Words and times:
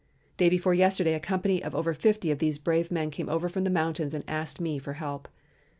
Day 0.35 0.49
before 0.49 0.73
yesterday 0.73 1.13
a 1.13 1.19
company 1.19 1.63
of 1.63 1.75
over 1.75 1.93
fifty 1.93 2.31
of 2.31 2.39
these 2.39 2.57
brave 2.57 2.89
men 2.89 3.11
came 3.11 3.29
over 3.29 3.47
from 3.47 3.65
the 3.65 3.69
mountains 3.69 4.15
and 4.15 4.23
asked 4.27 4.59
me 4.59 4.79
for 4.79 4.93
help. 4.93 5.27